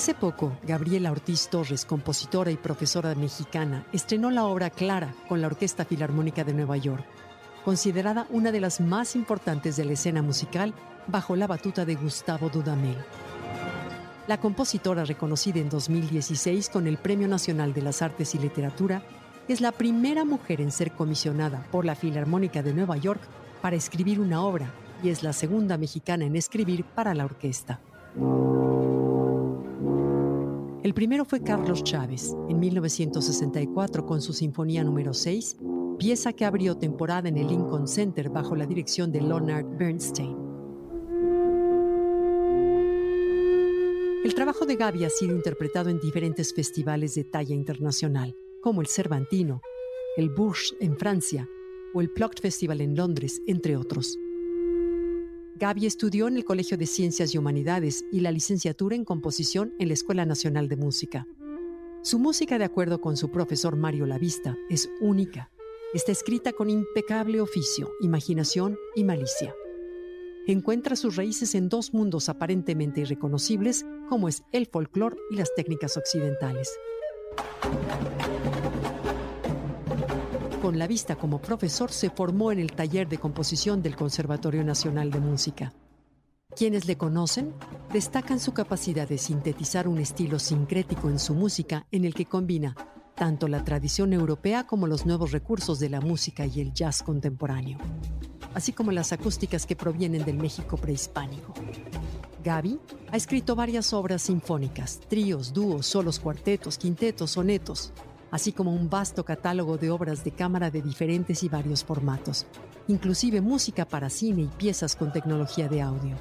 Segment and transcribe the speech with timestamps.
[0.00, 5.46] Hace poco, Gabriela Ortiz Torres, compositora y profesora mexicana, estrenó la obra Clara con la
[5.46, 7.04] Orquesta Filarmónica de Nueva York,
[7.66, 10.72] considerada una de las más importantes de la escena musical
[11.06, 12.96] bajo la batuta de Gustavo Dudamel.
[14.26, 19.02] La compositora, reconocida en 2016 con el Premio Nacional de las Artes y Literatura,
[19.48, 23.20] es la primera mujer en ser comisionada por la Filarmónica de Nueva York
[23.60, 24.72] para escribir una obra
[25.02, 27.80] y es la segunda mexicana en escribir para la orquesta.
[30.90, 35.58] El primero fue Carlos Chávez, en 1964 con su Sinfonía número 6,
[36.00, 40.36] pieza que abrió temporada en el Lincoln Center bajo la dirección de Leonard Bernstein.
[44.24, 48.88] El trabajo de Gaby ha sido interpretado en diferentes festivales de talla internacional, como el
[48.88, 49.60] Cervantino,
[50.16, 51.48] el Bourges en Francia
[51.94, 54.18] o el Plucked Festival en Londres, entre otros.
[55.60, 59.88] Gaby estudió en el Colegio de Ciencias y Humanidades y la licenciatura en composición en
[59.88, 61.26] la Escuela Nacional de Música.
[62.02, 65.50] Su música, de acuerdo con su profesor Mario Lavista, es única.
[65.92, 69.54] Está escrita con impecable oficio, imaginación y malicia.
[70.46, 75.98] Encuentra sus raíces en dos mundos aparentemente irreconocibles, como es el folclore y las técnicas
[75.98, 76.70] occidentales.
[80.70, 85.10] Con la vista como profesor se formó en el taller de composición del Conservatorio Nacional
[85.10, 85.72] de Música.
[86.54, 87.52] Quienes le conocen
[87.92, 92.76] destacan su capacidad de sintetizar un estilo sincrético en su música en el que combina
[93.16, 97.78] tanto la tradición europea como los nuevos recursos de la música y el jazz contemporáneo,
[98.54, 101.52] así como las acústicas que provienen del México prehispánico.
[102.44, 102.78] Gaby
[103.10, 107.92] ha escrito varias obras sinfónicas, tríos, dúos, solos, cuartetos, quintetos, sonetos,
[108.30, 112.46] así como un vasto catálogo de obras de cámara de diferentes y varios formatos,
[112.88, 116.16] inclusive música para cine y piezas con tecnología de audio.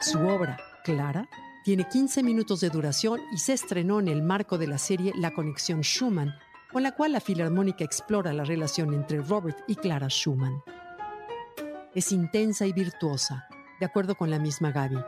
[0.00, 1.28] Su obra, Clara,
[1.64, 5.32] tiene 15 minutos de duración y se estrenó en el marco de la serie La
[5.32, 6.32] Conexión Schumann,
[6.72, 10.62] con la cual la Filarmónica explora la relación entre Robert y Clara Schumann.
[11.94, 13.48] Es intensa y virtuosa,
[13.80, 14.98] de acuerdo con la misma Gaby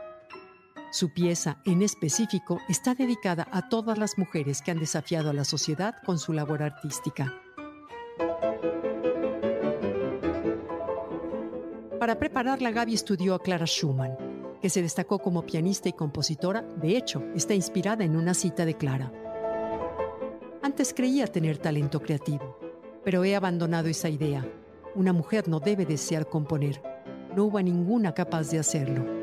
[0.91, 5.45] su pieza, en específico, está dedicada a todas las mujeres que han desafiado a la
[5.45, 7.33] sociedad con su labor artística.
[11.97, 14.17] Para prepararla, Gaby estudió a Clara Schumann,
[14.61, 16.61] que se destacó como pianista y compositora.
[16.61, 19.13] De hecho, está inspirada en una cita de Clara.
[20.61, 22.59] Antes creía tener talento creativo,
[23.05, 24.45] pero he abandonado esa idea.
[24.93, 26.81] Una mujer no debe desear componer.
[27.33, 29.20] No hubo ninguna capaz de hacerlo.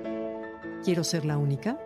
[0.89, 1.79] ¿Quiero ser la única?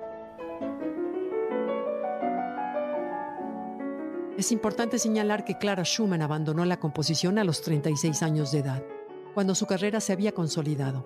[4.39, 8.85] Es importante señalar que Clara Schumann abandonó la composición a los 36 años de edad,
[9.35, 11.05] cuando su carrera se había consolidado.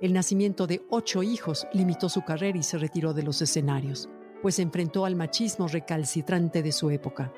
[0.00, 4.08] El nacimiento de ocho hijos limitó su carrera y se retiró de los escenarios,
[4.40, 7.32] pues se enfrentó al machismo recalcitrante de su época.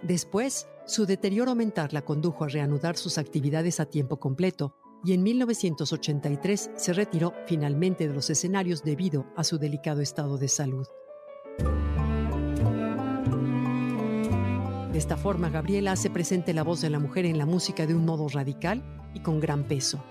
[0.00, 5.22] Después, su deterioro mental la condujo a reanudar sus actividades a tiempo completo y en
[5.22, 10.86] 1983 se retiró finalmente de los escenarios debido a su delicado estado de salud.
[14.92, 17.94] De esta forma, Gabriela hace presente la voz de la mujer en la música de
[17.94, 18.82] un modo radical
[19.14, 20.02] y con gran peso.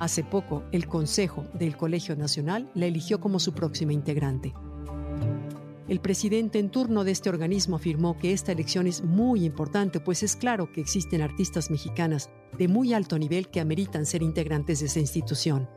[0.00, 4.52] Hace poco, el Consejo del Colegio Nacional la eligió como su próxima integrante.
[5.86, 10.22] El presidente en turno de este organismo afirmó que esta elección es muy importante, pues
[10.22, 14.86] es claro que existen artistas mexicanas de muy alto nivel que ameritan ser integrantes de
[14.86, 15.68] esa institución.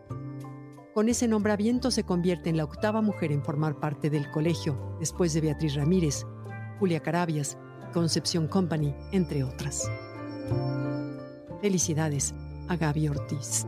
[0.93, 5.33] Con ese nombramiento se convierte en la octava mujer en formar parte del colegio, después
[5.33, 6.25] de Beatriz Ramírez,
[6.79, 7.57] Julia Carabias,
[7.93, 9.91] Concepción Company, entre otras.
[11.61, 12.33] Felicidades
[12.69, 13.67] a Gaby Ortiz.